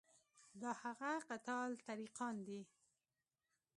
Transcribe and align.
دا 0.61 0.71
هغه 0.83 1.11
قطاع 1.29 1.61
الطریقان 1.73 2.35
دي. 2.47 2.61